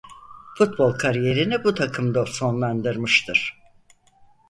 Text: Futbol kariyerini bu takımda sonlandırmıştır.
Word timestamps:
Futbol 0.57 0.93
kariyerini 0.97 1.63
bu 1.63 1.73
takımda 1.73 2.25
sonlandırmıştır. 2.25 3.53